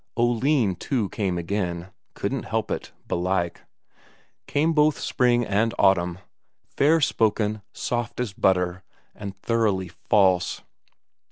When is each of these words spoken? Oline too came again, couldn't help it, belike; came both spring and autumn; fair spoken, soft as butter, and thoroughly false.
Oline 0.17 0.73
too 0.79 1.09
came 1.09 1.37
again, 1.37 1.91
couldn't 2.15 2.45
help 2.49 2.71
it, 2.71 2.91
belike; 3.07 3.61
came 4.47 4.73
both 4.73 4.97
spring 4.97 5.45
and 5.45 5.75
autumn; 5.77 6.17
fair 6.75 6.99
spoken, 6.99 7.61
soft 7.71 8.19
as 8.19 8.33
butter, 8.33 8.83
and 9.13 9.39
thoroughly 9.43 9.89
false. 9.89 10.63